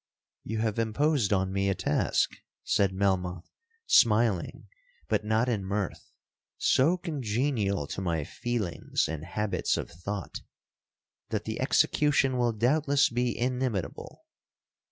[0.43, 3.47] '—'You have imposed on me a task,' said Melmoth
[3.85, 4.65] smiling,
[5.07, 6.09] but not in mirth,
[6.57, 10.41] 'so congenial to my feelings and habits of thought,
[11.29, 14.25] that the execution will doubtless be inimitable.